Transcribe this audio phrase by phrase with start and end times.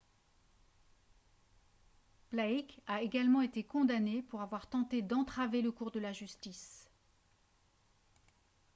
[2.31, 6.89] blake a également été condamné pour avoir tenté d'entraver le cours de la justice